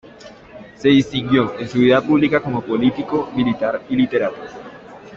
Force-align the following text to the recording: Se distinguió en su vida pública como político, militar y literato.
Se 0.77 0.89
distinguió 0.89 1.59
en 1.59 1.69
su 1.69 1.77
vida 1.77 2.01
pública 2.01 2.41
como 2.41 2.63
político, 2.63 3.29
militar 3.35 3.83
y 3.87 3.95
literato. 3.97 4.37